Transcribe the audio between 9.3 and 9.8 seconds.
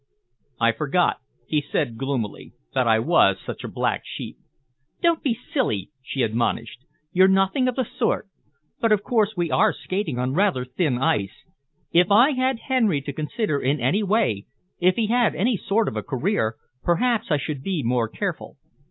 we are